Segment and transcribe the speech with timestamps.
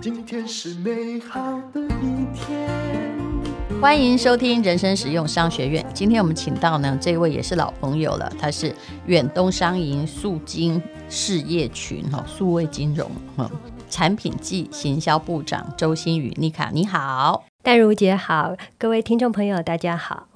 [0.00, 1.40] 今天是美好
[1.72, 2.68] 的一天。
[3.80, 5.84] 欢迎收听人生实用商学院。
[5.94, 8.74] 今天我们请到呢，这位也是老朋友了，他是
[9.06, 13.48] 远东商银数金事业群哈数位金融哈
[13.88, 20.26] 产品暨行销部长周新宇妮卡，你好，戴如姐好，各位听众朋友大家好。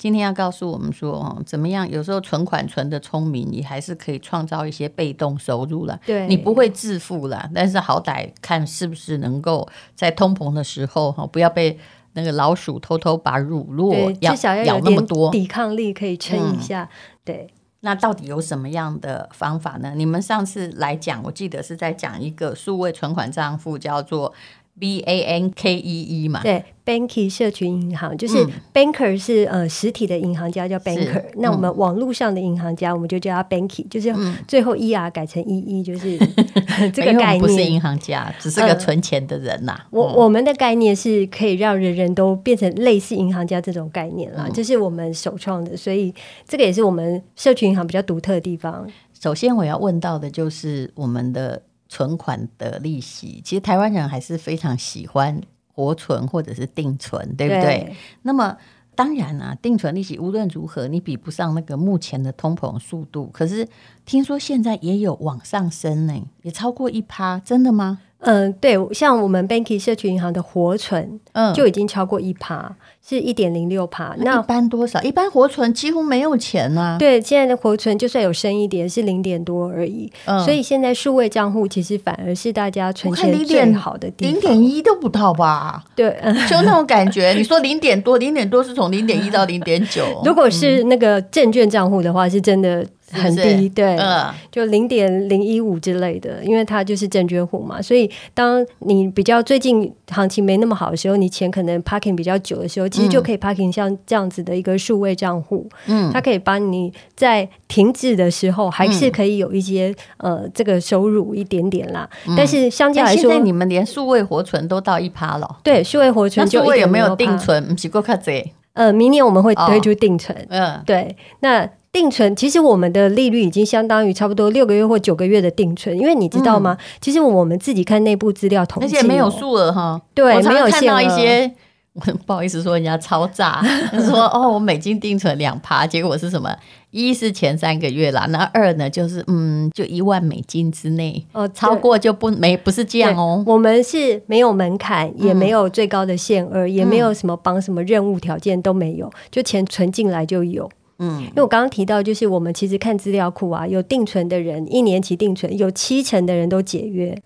[0.00, 1.86] 今天要告诉我们说哦，怎么样？
[1.90, 6.00] 有时候存款存得聪明，你还是可以创造一些被动收入了。
[6.06, 11.78] 对，你不会致富了，但是好歹看是不是能够在通膨的时候哈，不要被。
[12.12, 16.82] 那个老鼠偷偷把乳酪咬，至少要有点抵抗力，可以撑一下。
[16.82, 16.90] 嗯、
[17.24, 19.92] 对，那到底有什么样的方法呢？
[19.94, 24.34] 你们上次来讲，我记得是在讲一个数位存款账户，叫做
[24.80, 26.42] B A N K E E 嘛。
[26.42, 26.64] 对。
[26.82, 28.44] Banky 社群银行就是
[28.74, 34.12] Banker 是呃实体的银行家叫 Banker，那我们网络上的银行家我们就叫他 Banky，就是
[34.48, 36.18] 最后 ER 改成 EE，就是
[36.90, 37.38] 这个概念。
[37.38, 39.78] 不是银行家，只是个存钱的人呐。
[39.90, 46.12] 我我们的概念是可以让人人都变成类似银行家这种概念啦，这是我们首创的，所以
[46.48, 48.84] 这个也是我们社群银行比较独特的地方。
[49.22, 55.38] 首先我要问到的就是我们的存款的利息，其实台湾人还是非常喜欢。
[55.72, 57.62] 活存或者是定存，对不对？
[57.62, 58.54] 对，那么
[58.94, 63.30] 当然啊，定存利息无论如何，你比不上那个目前的通膨速度。
[63.32, 63.66] 可是
[64.04, 68.00] 听说现在也有往上升呢，也超过一趴，真的吗？
[68.20, 72.74] 嗯，对，像我们 Banky 社区银行的活存，嗯，就已经超过一趴，
[73.06, 74.14] 是一点零六趴。
[74.18, 75.00] 那一般多少？
[75.02, 76.98] 一般活存几乎没有钱啊。
[76.98, 80.12] 对，现在的活存就算有升一点，是零点多而已。
[80.26, 85.82] 嗯，所以现在数位账户其实反而是大家存钱最好的地方，零点一都不到吧？
[85.96, 86.14] 对，
[86.48, 87.30] 就那种感觉。
[87.30, 90.04] 你说零点多，零点多是从零点一到零点九。
[90.24, 92.86] 如果是那个证券账户的话，是真的。
[93.10, 93.62] 很低，是？
[93.62, 117.66] 是对，嗯、就零点零一五之类的，因为它就是证券户嘛，所以当你比较最近行情没那么好的时候，你钱可能 parking 比较久的时候，其实就可以 parking 像这样子的一个数位账户，嗯，它可以帮你在停止的时候还是可以有一些、嗯、呃这个收入一点点啦，嗯、但是相较来说，现在你们连数位活存都到一趴了，对，数位活存就数位有没有定存？
[117.68, 118.52] 不是够卡贼？
[118.74, 121.68] 呃，明年我们会推出定存，嗯、哦，对，那。
[121.92, 126.76] 定存其实我们的利率已经相当于差不多六个月或九个月的定存，因为你知道吗？
[126.78, 130.00] 嗯、其实我们自己看内部资料统计，而且没有数额哈。
[130.14, 131.50] 对，没有看到一些，
[132.24, 133.60] 不好意思说人家超诈，
[134.08, 136.54] 说哦，我美金定存两趴，结果是什么？
[136.92, 143.42] 一是前三个月啦，那二呢就是嗯，就一万美金之内哦，超过就不没不是这样哦。
[143.46, 150.68] 我们是没有门槛，也没有最高的限额，嗯、也没有什么绑什么任务条件都没有，就钱存进来就有。
[151.00, 157.16] 嗯，因为我刚刚提到，就是我们其实看资料库啊，有定存的人，一年期定存有七成的人都解约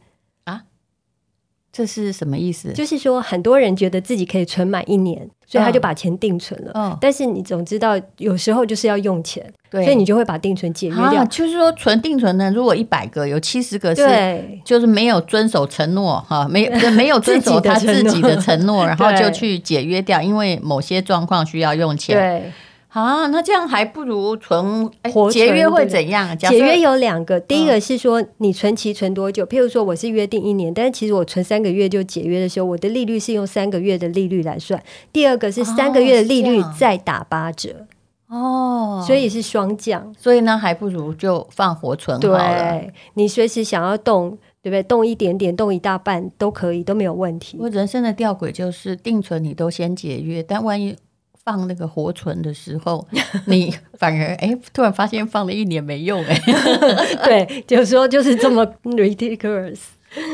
[0.45, 0.63] 啊，
[1.73, 2.73] 这是什么意思？
[2.73, 6.71] 就是说很多人觉得自己可以存满一年，所以他就把钱定存了。
[6.75, 11.23] 嗯，但是你总知道，有时候就是要用钱，所以你就会把定存解约掉。
[11.23, 22.17] 啊，就是说存定存呢，如果一百个有七十个是，就是没有遵守承诺哈，没 没有遵守他自己的承诺，然后 就去解约掉，因为某些状况需要用钱。
[22.17, 22.53] 对。
[22.95, 25.33] 啊，那这样还不如存活存。
[25.33, 26.39] 节约会怎样？
[26.39, 29.45] 节约有两个，第一个是说你存期存多久？
[29.45, 34.81] 嗯、譬如说我是约定一年，但是其实我存三个月就解约的时候，我的利率是用三个月的利率来算。
[35.13, 37.85] 第二个是三个月的利率再打八折
[38.29, 40.15] 哦，所以是双降。
[40.17, 42.39] 所以呢，还不如就放活存好了。
[42.39, 44.81] 对，你随时想要动，对不对？
[44.85, 47.57] 动一点点，动一大半都可以，都没有问题。
[47.61, 50.97] 我人生的吊诡就是定存你都先解约，但万一。
[51.45, 53.07] 放那个活存的时候，
[53.47, 56.41] 你反而哎，突然发现放了一年没用哎，
[57.25, 59.79] 对，有时候就是这么 ridiculous，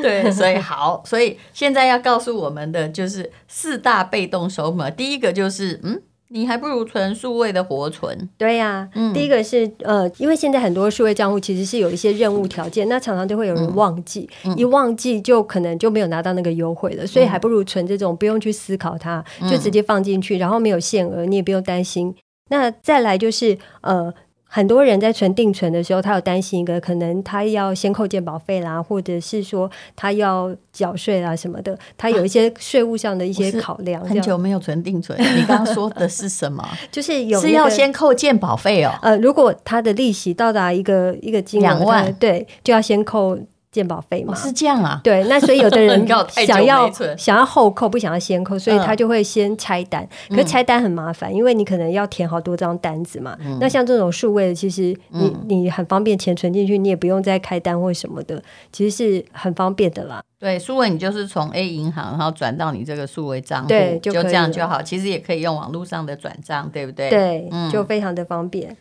[0.03, 6.01] 对，所以好，所以现在要告诉我们的就是四大被动收入，第一个就是嗯。
[6.33, 8.29] 你还不如存数位的活存。
[8.39, 22.15] 对呀、啊，嗯、第一个是呃，因为现在很多数位账户其实是有一些任务条件，那常常就会有人忘记，嗯、一忘记就可能就没有拿到那个优惠了，嗯、所以还不如存这种不用去思考它，就直接放进去，然后没有限额，你也不用担心。
[22.49, 24.15] 那再来就是呃。
[24.53, 34.05] 很多人在存定存的时候，他有担心一个可能，他要先扣健保费啦，或者是说他要缴税啦什么的，他有一些税务上的一些考量。
[34.05, 36.69] 很久没有存定存，你刚刚说的是什么？
[36.91, 38.93] 就是有、那个、是要先扣健保费哦。
[39.03, 43.39] 呃，如果他的利息到达一个一个金额，两万，对，就要先扣
[43.73, 44.37] 健保费嘛、哦？
[44.37, 45.01] 是这样啊？
[45.05, 46.07] 对，那所以有的人
[46.47, 50.07] 想要想要，后扣，不想要先扣，所以他就会先拆单。
[50.29, 53.37] 嗯、可是拆单很麻烦，因为你可能要填好多张单子嘛。
[53.41, 60.23] 嗯、那像这种数位的，其实你、嗯、你很方便，钱存进去，你也不用再开单或什么的，其实是很方便的啦。
[60.39, 64.81] 对，数位你就是从 A 银行，然后转到你这个数位账户，对，就这样就好。
[64.83, 67.11] 其实也可以用网络上的转账，对不对？
[67.11, 68.75] 对，嗯、就非常的方便。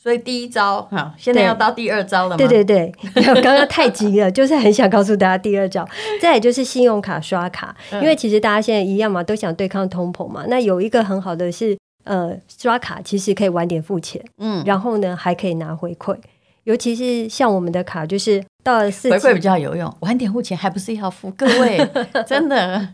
[0.00, 2.36] 所以第一招好，现在要到第二招了吗？
[2.36, 2.92] 对对对，
[3.42, 5.86] 刚刚太急了，就是很想告诉大家第二招。
[6.22, 10.44] 再也就是信用卡刷卡，因为其实大家现在一样嘛，都想对抗通膨嘛。
[10.48, 16.16] 那有一个很好的是，呃，刷卡其实可以晚点付钱，嗯，然后呢还可以拿回馈，
[16.62, 21.28] 尤其是像我们的卡，就是到了四级回馈比较有用，晚点付钱还不是要付？
[21.32, 21.86] 各位
[22.24, 22.88] 真的。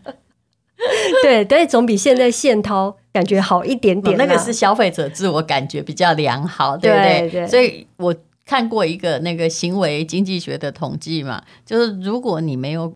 [1.23, 4.25] 对，但是总比现在现掏感觉好一点点，啊。
[4.25, 7.19] 那个是消费者自我感觉比较良好，对不对？
[7.21, 8.13] 对对，所以我
[8.45, 12.93] 看过一个那个行为经济学的统计嘛，就是如果你没有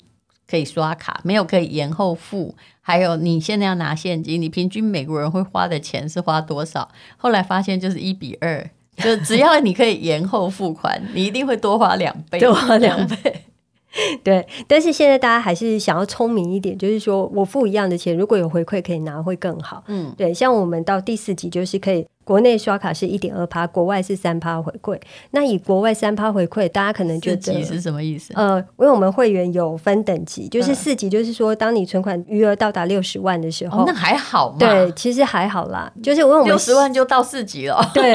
[0.47, 6.89] 可以刷卡，没有可以延后付，还有你现在要拿现金，你平均美国人会花的钱是花多少？
[7.17, 13.45] 后来发现就是一比二，就只要你可以延后付款，你一定会多花两倍，多花两倍。
[14.23, 19.83] 对，但是现在大家还是想要聪明一点，就是说我付一样的钱，如果有回馈可以拿会更好。
[19.87, 24.99] 嗯，对，像我们到第四级就是可以，国内刷卡是一点二趴，国外是三趴回馈。
[25.31, 28.31] 那以国外三趴回馈，大家可能觉得四级是什么意思？
[28.35, 34.57] 呃，因为我们会员有分等级，就是四级，就是说当你存款余额到达六十万的时候，哦，那还好嘛。
[34.59, 37.83] 对，其实还好啦，就是我们六十万就到四级了。
[37.93, 38.13] 对，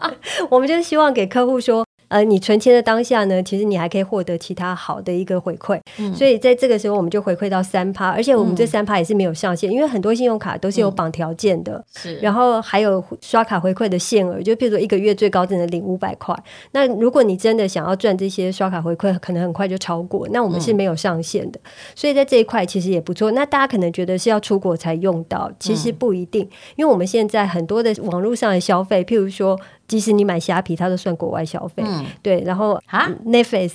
[0.50, 1.82] 我们就是希望给客户说。
[2.14, 16.32] 呃，你存钱的当下呢，其实你还可以获得其他好的一个回馈，嗯、所以在这个时候我们就回馈到三趴，而且我们这三趴也是没有上限，嗯、因为很多信用卡都是有绑条件的，是、嗯，然后还有刷卡回馈的限额，就譬如说一个月最高只能领五百块，
[16.70, 23.32] 那如果你真的想要赚这些刷卡回馈，可能很快就超过，那我们是没有上限的，嗯、所以在这一块其实也不错。
[23.32, 29.58] 那大家可能觉得是要出国才用到，其实不一定，嗯、因为我们现在很多的网络上的消费，譬如说。
[29.86, 32.40] 即使你买虾皮，它都算国外消费，嗯、对。
[32.42, 33.72] 然后啊，Netflix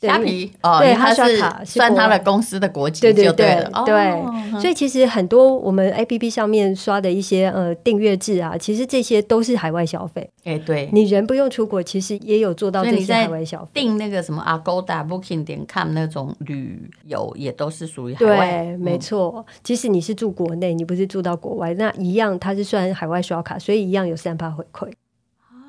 [0.00, 4.60] 虾皮哦，对，它刷卡算它的公司的国籍，对对对对。
[4.60, 10.30] 所以其实很多我们 APP 上面刷的一些呃订阅制啊，其实这些都是海外消费。
[10.44, 13.70] 哎，对，你人不用出国，其实也有做到这些海外消费。
[13.74, 18.62] 订那个什么 Agoda、Booking 点 com 那种旅游，也都是属于海外。
[18.62, 19.44] 对，没错。
[19.62, 24.90] 即使你是住国内，你不是住到国外，那一样它是算海外刷卡，所以一样有三趴回馈。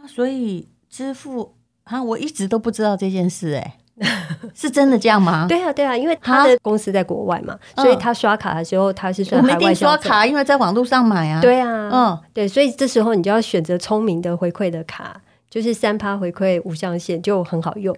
[0.08, 1.54] 所以支付
[1.84, 5.46] 啊，我一直都不知道这件事，欸，哎，是真的这样吗？
[5.50, 11.42] 对啊，对啊，因为他的公司在国外嘛，所以他刷卡的时候他是算海外刷卡，因为在网络上买啊。
[11.42, 17.96] 对啊，嗯，对，所以这时候你就要选择聪明的回馈的卡，就是三趴回馈无上限，就很好用。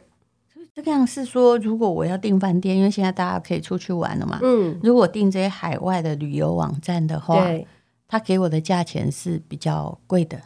[0.75, 7.67] 这个样是说，如果我要订饭店，因为现在大家可以出去玩了嘛，嗯，如果订这些海外的旅游网站的话，对，
[8.07, 10.39] 他给我的价钱是比较贵的。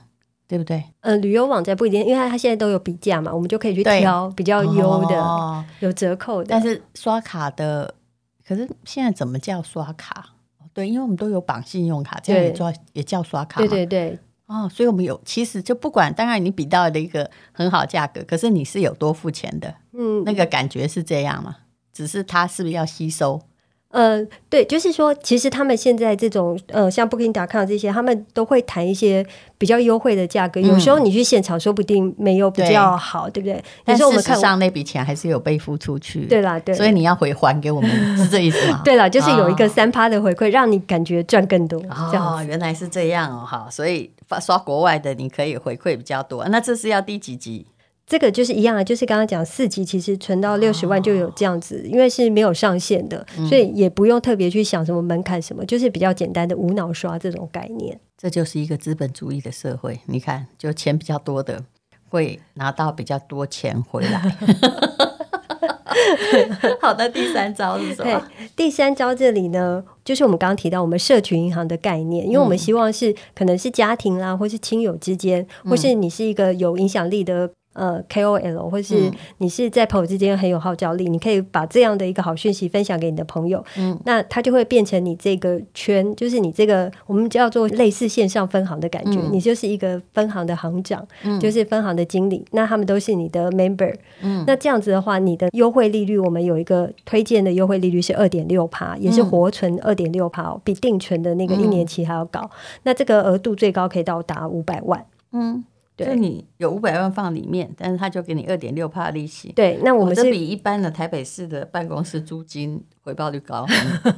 [0.47, 0.83] 对不对？
[1.01, 6.47] 呃，旅游网站不一定，因为它现在都有比价嘛，我们就可以去挑比较优的、哦、有折扣的。
[6.49, 7.93] 但是刷卡的，
[8.47, 10.29] 可是现在怎么叫刷卡？
[10.73, 13.59] 对，因为我们都有绑信用卡，这样也叫也叫刷卡。
[13.59, 14.19] 对对对。
[14.45, 21.57] 哦，所以我们有，其实就不管，当然你比到了一个很好价格，可是你是有多付钱的，嗯，那个感觉是这样嘛？
[21.91, 23.41] 只是它是不是要吸收？
[23.97, 29.25] 呃，对，就是说，其实他们现在这种呃，像 Booking.com 这些，他们都会谈一些
[29.57, 30.61] 比较优惠的价格。
[30.61, 33.63] 嗯、有时候你去现场，说不定没有比较好，对，对不对？
[33.83, 36.75] 但是我们看上那笔钱还是有被付出去，对啦，对。
[36.75, 38.81] 所以你要回还给我们， 是这意思吗？
[38.85, 41.81] 对啦，就是有一个三趴的回馈，哦、让你感觉赚更多。
[41.89, 46.45] 哦，原来是这样哦，好，所以刷国外的你可以回馈比较多。
[46.49, 47.65] 那这是要第几级？
[48.09, 57.99] 这个就是一样的，就是刚刚讲四级，其实存到六十万就有这样子，哦、因为是没有上限的，嗯、所以也不用特别去想什么门槛什么，就是比较简单的无脑刷这种概念。
[58.17, 61.61] 这就是一个资本主义的社会，你看，就钱比较多的
[62.07, 64.37] 会拿到比较多钱回来。
[66.79, 68.25] 好的，第三招是什么？
[68.55, 77.51] 第三招这里呢，就是我们刚刚提到我们社群银行的概念，因为我们希望是可能是家庭啦，或是亲友之间，或是你是一个有影响力的。
[77.77, 102.49] 呃，KOL 或是你是在朋友之间很有号召力，嗯、你可以把这样的一个好讯息分享给你的朋友，嗯，那他就会变成你这个圈，就是你这个我们叫做类似线上分行的感觉，嗯、你就是一个分行的行长，嗯，就是分行的经理，那他们都是你的 member，嗯，那这样子的话，你的优惠利率我们有一个推荐的优惠利率是二点六趴，也是活存二点六趴，比定存的那个一年期还要高，嗯、
[102.83, 105.63] 那这个额度最高可以到达五百万，嗯。
[106.05, 109.51] 就你有五百万放里面，但是他就给你二点六帕利息。
[109.53, 113.65] 对，那我们是这比一般的台北市的办公室租金回报率高。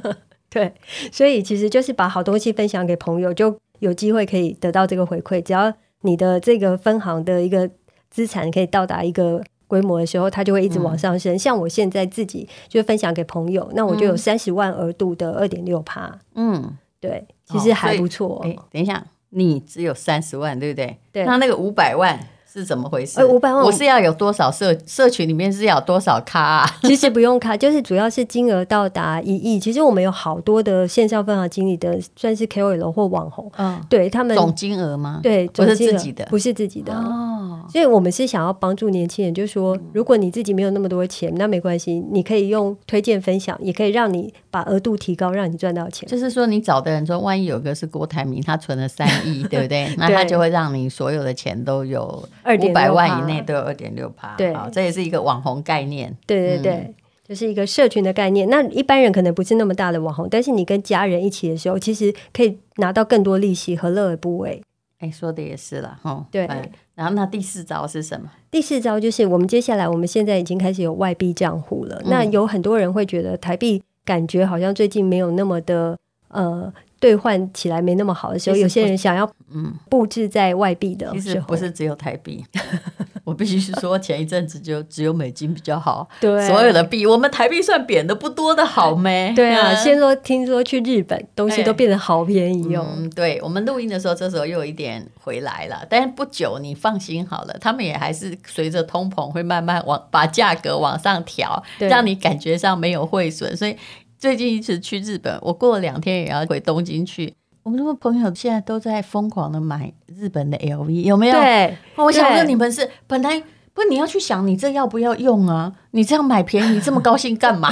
[0.50, 0.74] 对，
[1.10, 5.40] 所以其实就是把好东西分享给朋友，就有机会可以得到这个回馈。
[5.40, 5.72] 只要
[6.02, 7.70] 你的这个分行的一个
[8.10, 11.34] 资产可以到达一个规模的时候，它就会一直往上升。
[11.34, 16.18] 嗯、像我现在自己就分享给朋友，那我就有三十万额度的二点六趴。
[16.34, 18.40] 嗯，对，其实还不错。
[18.44, 19.06] 哎、哦，等一下。
[19.30, 20.98] 你只有三十万，对不对？
[21.10, 21.24] 对。
[21.24, 22.18] 那那个五百万
[22.52, 23.24] 是怎么回事？
[23.24, 26.66] 五百万，我是要有多少社社群里面是要有多少咖啊？
[26.82, 29.60] 其实不用咖，就是主要是金额到达一亿。
[29.60, 33.50] 其实我们有好多的线上分行经理的，算是 KOL 或网红。
[33.56, 35.20] 嗯，对他们总金额吗？
[35.22, 37.60] 对，不是自己的，不是自己的哦。
[37.70, 46.08] 所以我们是想要帮助年轻人，就是说，如果你自己没有那么多钱，那没关系，你可以用推荐分享，也可以让你把额度提高，让你赚到钱。
[46.08, 49.94] 就是说，你找的人说，万一有个是郭台铭，他存了三亿， 对不对？
[49.96, 54.34] 那他就会让你所有的钱都有五百万以内都有二点六趴。
[54.36, 56.16] 对，这也是一个网红概念。
[56.26, 56.94] 对对对，嗯、
[57.24, 58.48] 就是一个社群的概念。
[58.48, 64.62] 那一般人可能不是那么大的网红，但是你跟家人一起的时候，其实可以拿到更多利息，何乐而不为？
[64.98, 66.26] 哎，说的也是了，哈。
[66.30, 66.48] 对。
[66.94, 68.30] 然后那第四招是什么？
[68.50, 71.96] 第四招就是我们接下来，我们现在已经开始有外币账户了。
[72.04, 76.72] 嗯、那有很多人会觉得台币感觉好像最近没有那么的呃。
[77.00, 79.74] 兑换起来没那么好的时候，有些人想要嗯。
[79.88, 82.44] 布置在外币的时候，其实不是只有台币，
[83.24, 89.32] 我必须是说前一阵子就只有美金比较好，对，所有的币我们台币算贬的不多的好没？
[89.34, 92.86] 对啊，先说听说去日本东西都变得好便宜哦。
[92.96, 103.76] 嗯，对，我们录音的时候，这时候又有一点回来了，但是不久你放心好了，他们也还是随着通膨会慢慢往把价格往上调，让你感觉上没有汇损，所以。
[104.20, 107.32] 最近一次去日本，我过了两天也要回东京去。
[107.62, 111.40] 我们那个朋友现在都在疯狂的买日本的 LV，有没有？
[111.40, 115.72] 对，我想问你们是本来不，你要去想你这要不要用啊？
[115.92, 117.70] 你这样买便宜这么高兴干嘛？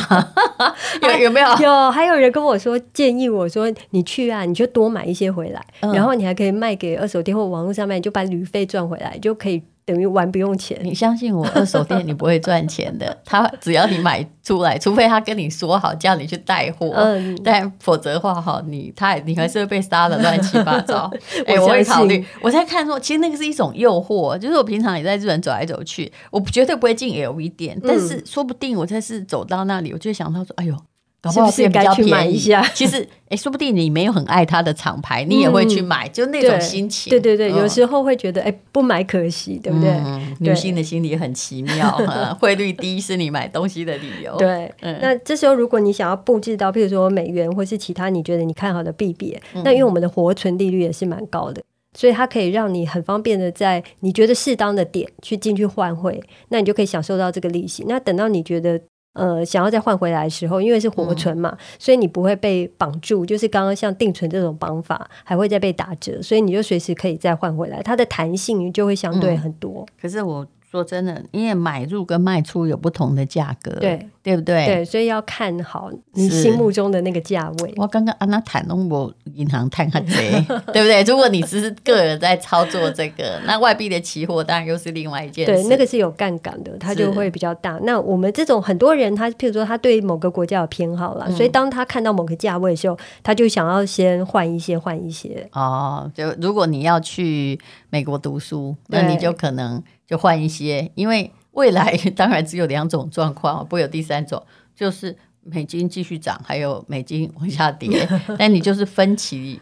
[1.02, 1.48] 有有没有？
[1.58, 9.62] 有，还有人跟我说建议我说你去啊，你就多买一些回来，嗯、然后你还可以卖给二手店或网络上面，就把旅费赚回来，就可以。
[9.88, 13.16] 等于玩不用钱，你相信我，二手店你不会赚钱的。
[13.24, 21.10] 他只要你买出来，除非他跟你说好叫你去带货，嗯，但否则的话哈，你他你还是会被杀的乱七八糟。
[21.46, 22.22] 哎、欸，我会考虑。
[22.42, 30.76] 我在看说，其实那个是一种诱惑，就是我平常也在日本走来走去，我绝对不会进 LV 店，但是说不定我这次走到那里，我就想到说，哎呦。
[31.20, 32.62] 搞不好是该去买一下。
[32.74, 37.10] 其实，哎，说不定你没有很爱它的厂牌，你也会去买，就那种心情。
[37.10, 40.00] 对对对，有时候会觉得，哎，不买可惜，对不对？
[40.38, 41.90] 女性的心理很奇妙，
[42.40, 44.36] 汇率低是你买东西的理由。
[44.36, 51.60] 对，那这时候如果你想要布置到，譬如说美元或是其他你觉得你看好的币别，那因为我们的活存利率也是蛮高的，
[51.94, 57.84] 所以它可以让你很方便的在你觉得适当的点去进去换汇，那你就可以享受到这个利息。
[57.88, 58.80] 那等到你觉得。
[59.18, 63.26] 呃，想要再换回来的时候，因为是活存嘛，嗯、所以你不会被绑住。
[63.26, 69.84] 就是刚刚像定存这种绑法，还会再被打折，所以你就随时可以再换回来，它的弹性就会相对很多。
[69.86, 70.46] 嗯、可是我。
[70.70, 74.66] 说真的，因为买入跟卖出有不同的价格，对对不对？
[74.66, 77.72] 对，所以要看好你心目中的那个价位。
[77.76, 80.32] 我刚刚安娜谈拢我银行谈下贼，
[80.72, 81.02] 对不对？
[81.04, 85.52] 如果你只是个人在操作这个，那外币的期货当然又是另外一件事。
[85.52, 87.78] 对，那个是有杠杆的，它就会比较大。
[87.84, 95.48] 那我们这种很多人，他譬如说他对某个国家有偏好了，嗯、所以当他看到某个价位的时候，他就想要先换一些，换一些。
[95.52, 97.58] 哦，就如果你要去
[97.88, 101.32] 美国读书，那你就可能就换一些，因为。
[101.58, 104.40] 未来 当然只有两种状况，不会有第三种，
[104.74, 108.08] 就是美金继续涨，还有美金往下跌。
[108.38, 109.60] 但你就是分期，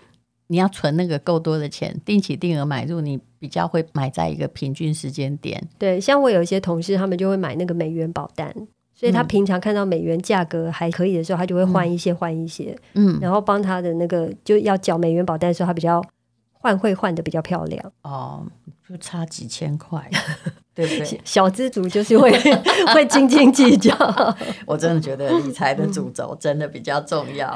[0.49, 5.67] 你要存那个够多的钱，定期定额买入，你比较会买在一个平均时间点。
[5.79, 8.55] 对，像我有一些同事，他们就会买那个美元保单，
[8.95, 16.05] 所以他平常看到美元价格还可以的时候，他就会换一些换一些，嗯，然后帮他的那个就要缴美元保单的时候，他比较
[16.53, 17.93] 换汇换的比较漂亮。
[18.03, 18.45] 哦，
[18.87, 20.11] 就差几千块。
[20.76, 21.21] 对不对？
[21.25, 22.30] 小资族就是会
[22.92, 23.90] 会斤斤计较。
[24.66, 27.50] 我真的觉得理财的主轴真的比较重要，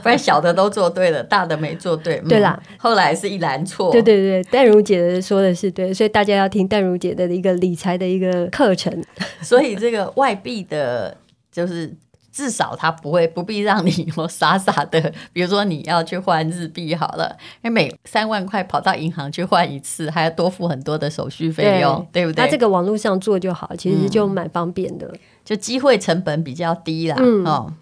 [0.00, 2.22] 不然小的都做对了，大的没做对。
[2.28, 3.90] 对啦，后来是一篮错。
[3.90, 9.04] 对对对，淡如姐说的是对，所以大家要听淡如姐的一个理财的一个课程。
[9.42, 11.16] 所以这个外币的，
[11.50, 11.92] 就是。
[12.32, 22.44] 至少他不会不必让你我傻傻的，比如说你要去换日币好了，因为每三万块跑到银行去换一次，还要多付很多的手续费用，对，对不对？
[22.44, 27.16] 那这个网络上做就好，其实就蛮方便的，嗯、就机会成本比较低啦。
[27.20, 27.74] 嗯、哦，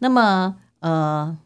[0.00, 1.36] 那么呃，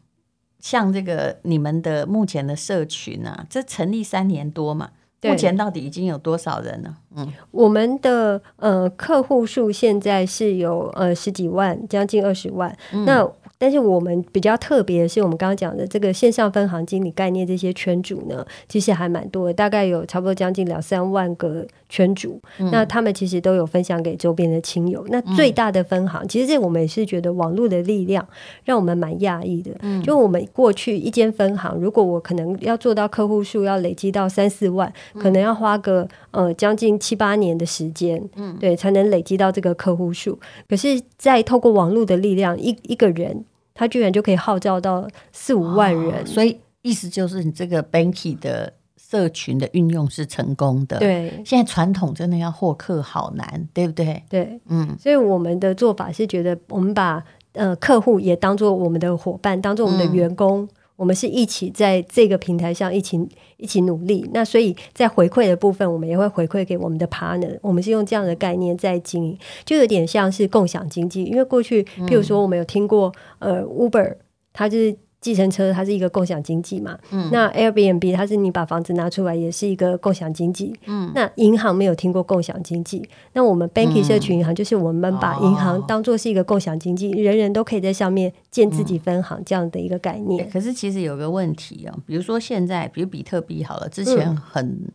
[0.59, 4.89] 像这个你们的目前的社群啊，这成立三年多嘛，
[5.21, 6.95] 目前到底已经有多少人了？
[7.15, 12.75] 嗯，我们的呃客户数现在是有呃十几万，将近二十万。
[12.93, 22.39] 嗯、那但是我们比较特别的是，我们刚刚讲的这个线上分行经理概念，这些圈主呢，其实还蛮多的，大概有差不多将近两三万个圈主。
[22.57, 25.05] 嗯、那他们其实都有分享给周边的亲友。
[25.09, 28.25] 那最大的分行，嗯、其实这我们也是觉得网络的力量
[28.63, 29.71] 让我们蛮讶异的。
[29.81, 40.39] 嗯、就我们过去一间分行，如果我可能要做到客户数要累积到三四万，嗯、可能要花个呃将近七八年的时间，嗯，对，才能累积到这个客户数。
[40.69, 43.43] 可是，在透过网络的力量，一一个人。
[43.79, 50.99] 他居然就可以号召到四五万人，哦，所以意思就是你这个 Banky 的社群的运用是成功的。
[50.99, 54.21] 对，现在传统真的要获客好难，对不对？
[54.27, 60.63] 对，嗯，所以我们的做法是觉得，我们把呃客户也当做我们的伙伴，当做我们的员工。
[60.63, 60.69] 嗯
[60.99, 63.17] 我们是一起在这个平台上一起
[63.55, 67.57] 一起努力，那所以在回馈的部分，我们也会回馈给我们的 partner。
[67.61, 71.23] 我们是用这样的概念在经营，就有点像是共享经济。
[71.23, 74.17] 因为过去，譬如说，我们有听过、呃 Uber，
[74.51, 74.97] 它就是。
[75.21, 90.49] 计程车它是一个共享经济嘛，嗯，那 Airbnb 它是你把房子拿出来也是一个共享经济，嗯，那银行没有听过共享经济，那我们 Banky 社群银行就是我们把银行当做是一个共享经济，哦、人人都可以在上面建自己分行这样的一个概念。
[90.49, 94.91] 可是其实有个问题哦，比如说现在，比如比特币好了，之前很、嗯、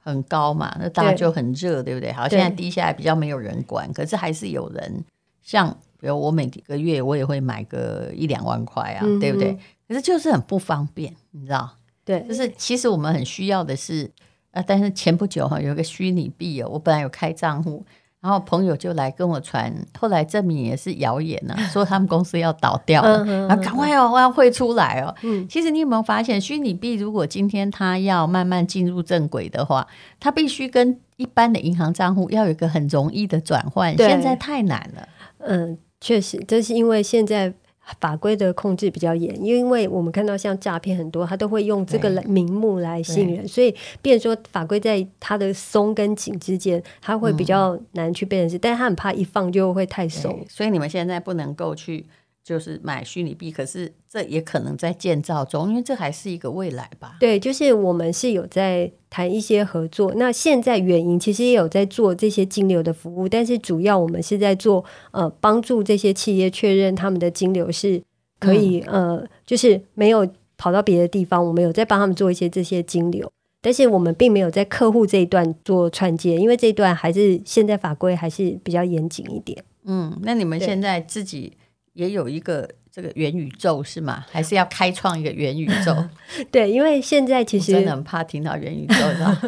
[0.00, 2.12] 很高嘛，那大家就很热，对，对不对？
[2.12, 5.04] 好，现在低下来比较没有人管，可是还是有人
[5.40, 5.78] 像。
[6.00, 9.58] 比如我每个月我也会买个一两万块啊，嗯、对不对？
[9.88, 11.70] 可是就是很不方便，你知道？
[12.04, 14.10] 对，就是其实我们很需要的是，
[14.52, 17.84] 呃，但是前不久哈有一个虚拟币哦，我本来有开账户，
[18.20, 25.14] 然后朋友就来跟我传，后来证明也是谣言呐、啊，说他们公司要倒掉了，然后赶快哦，我要汇出来哦。
[25.22, 29.86] 嗯，其实你有没有发现，虚拟币如果今天它要慢慢进入正轨的话，
[30.18, 35.08] 它必须跟一般的银行账户要有一个很容易的转换，对现在太难了。
[35.40, 35.78] 嗯。
[36.00, 37.52] 确实，这是因为现在
[38.00, 52.04] 法规的控制比较严，因为我们看到像诈骗很多，他都会用这个名目来吸引人，所以变成说法规在它的松跟紧之间，他会比较难去辨识，嗯、但是他很怕一放就会太松，所以你们现在不能够去。
[52.48, 57.16] 就是买虚拟币，可是这也可能在建造中，因为这还是一个未来吧。
[57.20, 60.14] 对，就是我们是有在谈一些合作。
[60.16, 68.02] 那现在原因其实也有在做这些金流的服务，但是主要我们是在做呃帮助这些企业确认他们的金流是
[68.40, 73.30] 可以、嗯、呃，就是没有跑到别的地方，我们有在帮他们做一些这些金流，
[73.60, 79.62] 但是我们并没有在客户这一段做串接，因为这一段还是现在法规还是比较严谨一点。
[79.84, 81.52] 嗯，那你们现在自己？
[81.98, 84.24] 也有一个这个元宇宙是吗？
[84.30, 85.92] 还是要开创一个元宇宙？
[86.52, 88.94] 对，因为现在其实真的很怕听到元宇宙，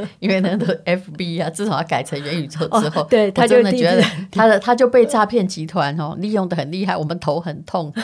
[0.18, 7.94] 因为那个 FB 啊，自从要改成元宇宙之后，哦、对，他就真的觉得他的他就被诈骗集团哦利用的很厉害，我们头很痛。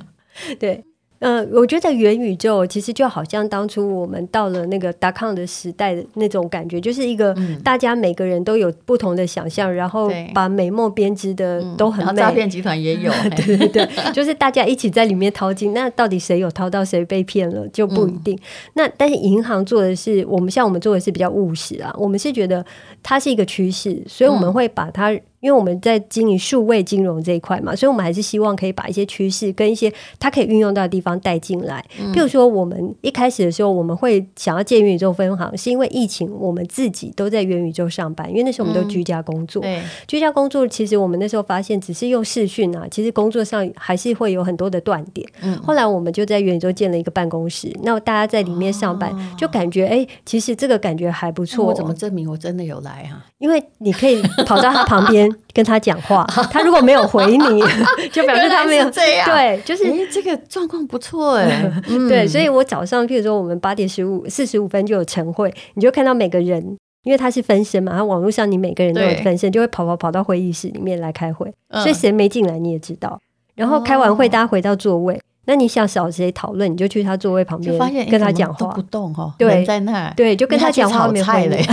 [0.60, 0.84] 对。
[1.18, 12.20] 呃，我觉得元宇宙其实就好像当初我们到了那个 dot-com 的时代的那种感觉，就是一个大家每个人都有不同的想象，嗯、然后把美梦编织的都很美。
[12.20, 15.72] 诈骗集团也有， 对对对，就是大家一起在里面淘金。
[15.72, 18.34] 那到底谁有淘到，谁被骗了就不一定。
[18.36, 18.40] 嗯、
[18.74, 22.64] 那但是银行做的是，我们像我们做的是比较务实啊，我们是觉得
[23.02, 25.18] 它是一个趋势，所以我们会把它。
[25.46, 31.84] 因为我们在经营数位金融这一块嘛，所以我们还是希望可以把一些趋势跟一些它可以运用到的地方带进来。
[32.00, 39.62] 嗯、譬如说，我们一开始的时候，我们会想要建元宇宙分行，是因为疫情，我们自己都在元宇宙上班，因为那时候我们都居家工作。
[39.64, 45.24] 嗯、居家工作其实我们那时候发现，只是用视讯啊，其实工作上还是会有很多的断点。
[45.42, 51.66] 嗯、后来我们就在元宇宙建了一个办公室，那大家在里面上班，哦、就感觉哎，其实这个感觉还不错。
[51.66, 53.24] 我怎么证明我真的有来啊？
[53.38, 55.35] 因为你可以跑到他旁边。
[55.52, 57.38] 跟他讲话， 他如果没有回你，
[58.12, 59.28] 就表示他没有这样。
[59.28, 61.70] 对，就是这个状况不错哎。
[62.08, 71.52] 对，所以我早上，譬如说我们八点十五四十五分就有晨会，你就看到每个人，因为他是分身嘛，然后网络上你每个人都有分身，就会跑跑跑到会议室里面来开会。
[71.72, 73.20] 所以谁没进来你也知道。
[73.54, 77.78] 然后开完会，大家回到座位，那你想找谁讨论，你就去他座位旁边，
[78.10, 78.66] 跟他讲话。
[78.68, 81.08] 不动哈，对，在那，对，就跟他讲话。
[81.08, 81.56] 没菜了。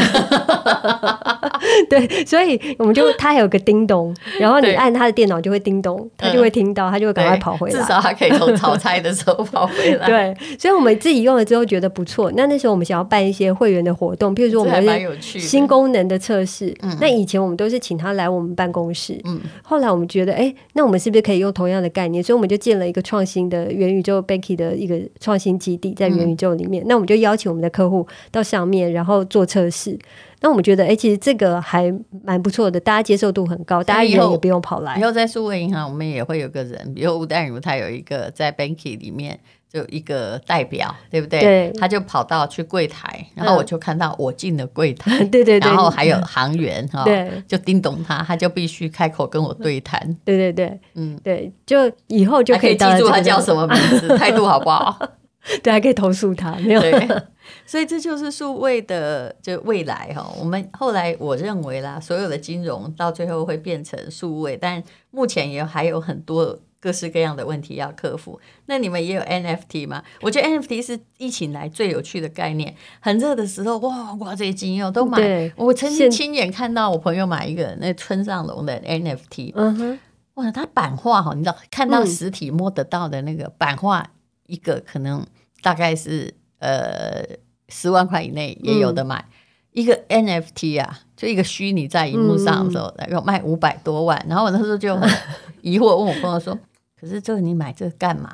[1.89, 7.79] 对，所以我们就他还有个叮咚， 然后你按他的电脑就会叮咚，他就会听到，他就会赶快跑回来。
[7.79, 10.05] 至少他可以从炒菜的时候跑回来。
[10.35, 12.31] 对，所以我们自己用了之后觉得不错。
[12.35, 16.75] 那那时候我们想要办一些会员的活动，比如说我们有新功能的测试。
[16.99, 22.23] 那以前我们都是请他来我们办公室，嗯，后来我们觉得，哎，那我们是不是可以用同样的概念？
[22.23, 26.83] 所以我们就建了一个创新的的元宇宙 Banky 的一个创新基地，在元宇宙里面。
[26.83, 29.97] 嗯、那我们就邀请我们的客户到上面，然后做测试。
[30.41, 34.97] 那我们觉得，哎、欸，其实这个还蛮不错的，大家接受度很高，大家以后也不用跑来。
[34.99, 39.39] 以后在数位银行，我们也会有个人，比如吴淡如，他有一个在 Banky 里面。
[39.73, 41.39] 就一个代表，对不对？
[41.39, 54.95] 对，他就跑到去柜台，然后我就看到我进了柜台， 嗯、对对对，然后还有行员 哈，对，就叮咚他，他就必须开口跟我对谈，对对对，嗯，对，就以后就可以，可以记住他叫什么名字， 态度好不好？
[55.63, 56.81] 对，还可以投诉他，没有。
[56.81, 57.07] 对，
[57.65, 60.33] 所以这就是数位的就未来哈。
[60.39, 66.59] 我们后来我认为啦，所有的金融到最后会变成数位，但目前也还有很多。
[66.83, 70.03] 各式各样的问题要克服，那你们也有 NFT 吗？
[70.19, 72.75] 我觉得 NFT 是疫情来最有趣的概念。
[72.99, 75.49] 很热的时候，哇哇，这些金友都买。
[75.55, 79.99] 我曾经亲眼看到我朋友买一个那村上隆的 NFT，嗯哼，
[80.33, 84.05] 哇，他版画哈，你知道看到实体摸得到的那个版画，
[84.47, 85.25] 一个可能
[85.61, 87.23] 大概是呃
[87.69, 89.17] 十万块以内也有的买。
[89.19, 89.31] 嗯、
[89.71, 94.23] 一个 NFT 啊，就一个虚拟在荧幕上的时候，然后、卖五百多万。
[94.27, 95.09] 然后我那时候就很
[95.61, 96.57] 疑惑，问我朋友说。
[97.03, 98.29] 可是这个你买这干嘛？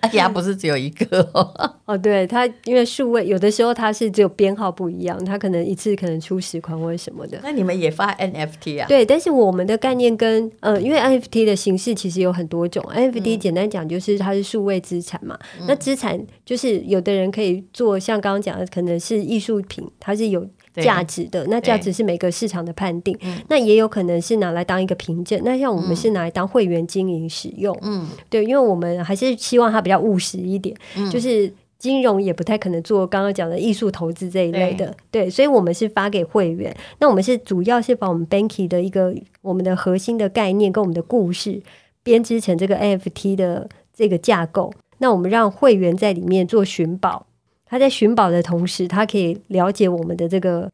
[0.00, 1.48] 而 且它不是只有一个哦。
[1.84, 7.38] 哦，对，它因为数位有的时候它是只有编号不一样，它可能一次可能出十款或者什么的。
[7.40, 8.88] 那你们也发 NFT 啊？
[8.88, 12.84] 对，但是我们的概念跟呃，因为 NFT 的形式其实有很多种。
[12.92, 15.38] NFT 简单讲就是它是数位资产嘛。
[15.60, 20.44] 嗯、那资产就是有的人可以做，像刚刚讲的，可能是艺术品，它是有。
[20.74, 23.16] 价值的，那价值是每个市场的判定，
[23.48, 25.40] 那也有可能是拿来当一个凭证。
[25.44, 36.74] 那像我们是拿来当会员经营使用，嗯，对，因为我们还是希望它比较务实一点，嗯，就是金融也不太可能做刚刚讲的艺术投资这一类的，对，对，所以我们是发给会员。
[37.00, 41.60] 那我们是主要是把我们 Banky 的一个我们的核心的概念跟我们的故事
[42.02, 47.26] 编织成这个 NFT 的这个架构，那我们让会员在里面做寻宝。
[47.72, 50.70] 他在寻宝的同时，他可以了解我们的这个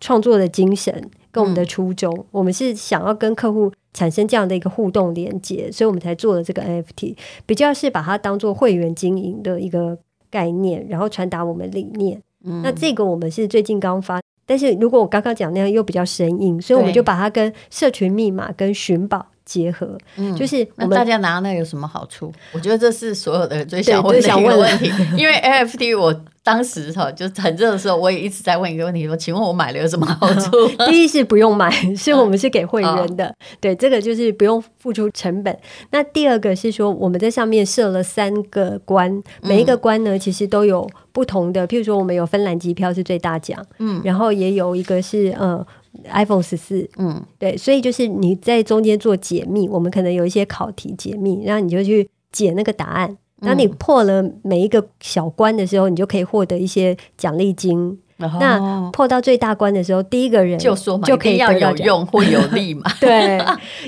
[0.00, 0.92] 创作的精神
[1.30, 2.12] 跟我们的初衷。
[2.12, 7.14] 嗯、我们是想要跟客户产生这样的一个互动连接，所以我们才做了这个 NFT，
[7.46, 9.96] 比较是把它当做会员经营的一个
[10.28, 12.20] 概念，然后传达我们理念。
[12.42, 19.24] 嗯、那这个我们是最近刚发，但是如果我刚刚讲那样又比较生硬，所以我们就把它跟社群密码跟寻宝。
[19.44, 22.32] 结合，嗯，就是我们大家拿那有什么好处？
[22.52, 24.88] 我觉得这是所有的人最想问的一个问题。
[25.16, 30.50] 因为 NFT，我当时哈就很热的时候，我也一直在问一个问题：说，请问我买了有什么好处？
[30.90, 35.56] 第一是不用买， 是我们是给会员的，对，这个就是不用付出成本。
[35.90, 41.66] 那第二个是说，我们在上面设了三个关，每一个关呢，其实都有不同的。
[41.68, 45.64] 譬如说，我们有芬兰机票是最大奖，嗯，然后也有一个是呃。
[46.10, 53.14] iPhone 十四，嗯，对，所以就是你在中间做解密，我们可能有一些考题解密，然后你就去解那个答案。
[53.42, 57.98] 当你破了每一个小关的时候，你就可以获得一些奖励金。
[58.18, 62.88] 哦、那破到最大关的时候，第一个人就说嘛，就可以要有用或有利 嘛。
[63.00, 63.40] 对，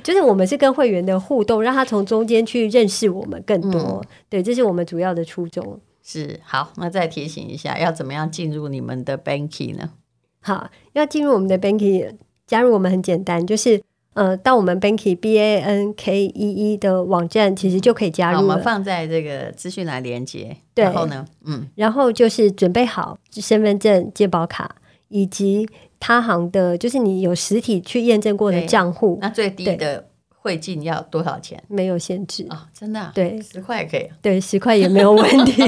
[0.02, 3.80] 就是我们是跟会员的互动，让他从中间去认识我们更多。
[3.80, 5.78] 嗯、对，这是我们主要的初衷。
[6.02, 9.90] 是，好，那再提醒一下，要怎么样进入你们的 Banky 呢？
[10.42, 12.10] 好，要进入我们的 Banky，
[12.44, 13.80] 加入我们很简单，就是
[14.14, 18.38] 呃，到我们 Banky B A N K E E 的网站，其实就可以加入。
[18.38, 20.56] 我们放在这个资讯栏连接。
[20.72, 24.76] 对，然后呢，嗯，然后就是准备好身份证、健保卡
[25.08, 29.18] 以及他行的，就是你有实体去验证过的账户。
[29.20, 31.60] 那最低的汇进要多少钱？
[31.68, 33.12] 没有限制啊、哦，真的、啊？
[33.14, 34.08] 对，十块也可以。
[34.22, 35.62] 对，十块也没有问题。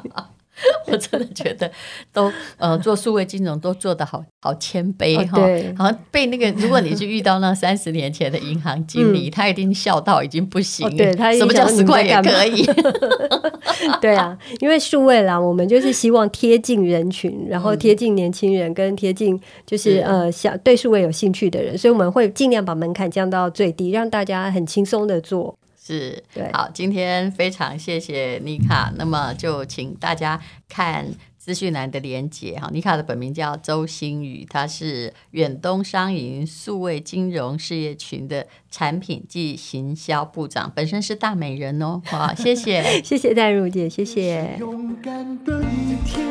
[0.86, 1.70] 我真的觉得
[2.12, 5.38] 都呃做数位金融都做得好好谦卑哈，
[5.76, 10.96] 好像被那个如果你去遇到那三十年前的银行经理，他一定笑到已经不行了。
[10.96, 12.66] 对，他什么叫十块也可以？
[14.00, 25.56] 对啊，因为数位啦，我们就是希望贴近人群，然后贴近年轻人，跟贴近就是呃想对数位有兴趣的人，所以我们会尽量把门槛降到最低，让大家很轻松的做。
[25.82, 30.38] 是，对，好，今天非常谢谢妮卡，那么就请大家
[30.68, 31.06] 看
[31.38, 32.68] 资讯栏的连接哈。
[32.70, 42.02] 妮卡的本名叫周星宇，她是远东商银数位金融事业群的产品暨行销部长，本身是大美人哦。
[42.04, 44.56] 好， 谢谢，谢谢戴茹姐，谢谢。
[44.58, 46.22] 勇敢的一天，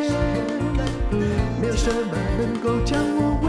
[1.59, 3.48] 没有什么能够将我